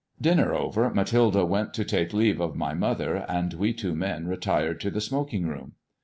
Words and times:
Dinner 0.19 0.51
over, 0.55 0.89
Mathilde 0.89 1.47
went 1.47 1.75
to 1.75 1.85
take 1.85 2.11
leave 2.11 2.39
of 2.41 2.55
my 2.55 2.73
mother, 2.73 3.17
and 3.29 3.53
we 3.53 3.71
two 3.71 3.93
men 3.93 4.25
retired 4.27 4.81
to 4.81 4.89
the 4.89 4.99
smoking 4.99 5.45
room. 5.45 5.73